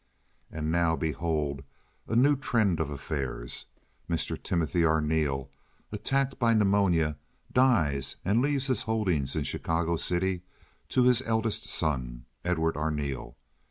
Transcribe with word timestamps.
And 0.51 0.71
now 0.71 0.95
behold 0.95 1.61
a 2.07 2.15
new 2.15 2.35
trend 2.35 2.79
of 2.79 2.89
affairs. 2.89 3.67
Mr. 4.09 4.35
Timothy 4.41 4.83
Arneel, 4.83 5.51
attacked 5.91 6.39
by 6.39 6.55
pneumonia, 6.55 7.17
dies 7.53 8.15
and 8.25 8.41
leaves 8.41 8.65
his 8.65 8.81
holdings 8.81 9.35
in 9.35 9.43
Chicago 9.43 9.97
City 9.97 10.41
to 10.89 11.03
his 11.03 11.21
eldest 11.21 11.69
son, 11.69 12.25
Edward 12.43 12.77
Arneel. 12.77 13.35